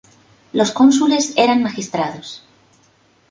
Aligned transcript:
Los 0.51 0.71
cónsules 0.71 1.33
eran 1.37 1.61
magistrados. 1.61 2.41